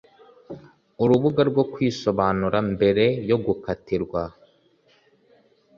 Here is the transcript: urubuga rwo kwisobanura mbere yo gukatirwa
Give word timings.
urubuga 1.03 1.41
rwo 1.49 1.63
kwisobanura 1.73 2.57
mbere 2.73 3.05
yo 3.29 3.37
gukatirwa 3.45 4.21